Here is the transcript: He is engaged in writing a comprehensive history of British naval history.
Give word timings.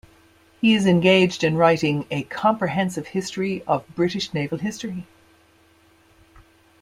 He 0.61 0.73
is 0.73 0.87
engaged 0.87 1.43
in 1.43 1.57
writing 1.57 2.07
a 2.09 2.23
comprehensive 2.23 3.05
history 3.09 3.61
of 3.67 3.85
British 3.93 4.33
naval 4.33 4.57
history. 4.57 5.05